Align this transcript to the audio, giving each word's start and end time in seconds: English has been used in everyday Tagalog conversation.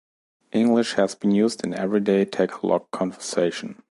English 0.51 0.93
has 0.93 1.13
been 1.13 1.29
used 1.29 1.63
in 1.63 1.75
everyday 1.75 2.25
Tagalog 2.25 2.89
conversation. 2.89 3.83